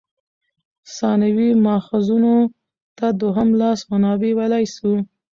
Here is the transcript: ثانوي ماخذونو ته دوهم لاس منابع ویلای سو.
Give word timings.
ثانوي 0.95 1.49
ماخذونو 1.65 2.35
ته 2.97 3.07
دوهم 3.21 3.49
لاس 3.61 3.79
منابع 3.91 4.31
ویلای 4.37 4.65
سو. 4.75 4.91